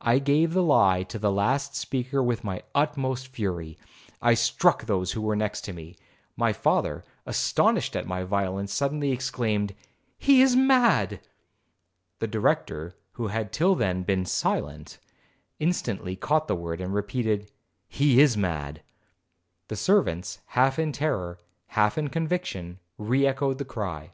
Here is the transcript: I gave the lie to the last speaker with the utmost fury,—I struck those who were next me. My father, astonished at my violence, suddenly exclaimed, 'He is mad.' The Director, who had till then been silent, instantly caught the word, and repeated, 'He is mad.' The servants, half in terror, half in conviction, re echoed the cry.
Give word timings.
I 0.00 0.20
gave 0.20 0.52
the 0.52 0.62
lie 0.62 1.02
to 1.02 1.18
the 1.18 1.32
last 1.32 1.74
speaker 1.74 2.22
with 2.22 2.42
the 2.42 2.62
utmost 2.76 3.26
fury,—I 3.26 4.34
struck 4.34 4.84
those 4.86 5.10
who 5.10 5.20
were 5.20 5.34
next 5.34 5.68
me. 5.72 5.96
My 6.36 6.52
father, 6.52 7.02
astonished 7.26 7.96
at 7.96 8.06
my 8.06 8.22
violence, 8.22 8.72
suddenly 8.72 9.10
exclaimed, 9.10 9.74
'He 10.16 10.42
is 10.42 10.54
mad.' 10.54 11.18
The 12.20 12.28
Director, 12.28 12.94
who 13.14 13.26
had 13.26 13.52
till 13.52 13.74
then 13.74 14.04
been 14.04 14.26
silent, 14.26 15.00
instantly 15.58 16.14
caught 16.14 16.46
the 16.46 16.54
word, 16.54 16.80
and 16.80 16.94
repeated, 16.94 17.50
'He 17.88 18.20
is 18.20 18.36
mad.' 18.36 18.80
The 19.66 19.74
servants, 19.74 20.38
half 20.46 20.78
in 20.78 20.92
terror, 20.92 21.40
half 21.74 21.98
in 21.98 22.10
conviction, 22.10 22.78
re 22.96 23.26
echoed 23.26 23.58
the 23.58 23.64
cry. 23.64 24.12